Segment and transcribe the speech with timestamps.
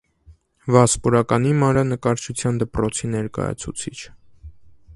[0.75, 3.97] Վասպուրականի մանրանկարչության դպրոցի ներկայացուցիչ։